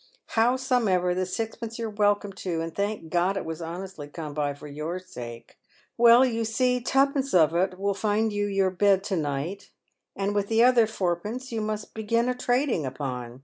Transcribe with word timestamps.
Howsomever, 0.29 1.13
the 1.13 1.27
sixpence 1.27 1.77
you're 1.77 1.87
welcome 1.87 2.33
to, 2.33 2.59
and 2.59 2.73
thank 2.73 3.13
Grod 3.13 3.37
it 3.37 3.45
was 3.45 3.61
honestly 3.61 4.07
come 4.07 4.33
by 4.33 4.55
for 4.55 4.65
your 4.65 4.97
sake. 4.97 5.59
Well, 5.95 6.25
you 6.25 6.43
see, 6.43 6.81
twopence 6.81 7.35
of 7.35 7.53
it 7.53 7.77
will 7.77 7.93
find 7.93 8.33
your 8.33 8.71
bed 8.71 9.03
to 9.03 9.15
night, 9.15 9.69
and 10.15 10.33
with 10.33 10.47
the 10.47 10.63
other 10.63 10.87
fourpence 10.87 11.51
you 11.51 11.61
must 11.61 11.93
begin 11.93 12.27
a 12.29 12.33
trading 12.33 12.83
upon. 12.83 13.39